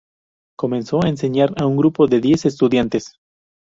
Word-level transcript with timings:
Comenzó 0.57 1.03
a 1.05 1.09
enseñar 1.09 1.53
a 1.61 1.67
un 1.67 1.77
grupo 1.77 2.07
de 2.07 2.19
diez 2.21 2.47
estudiantes. 2.47 3.19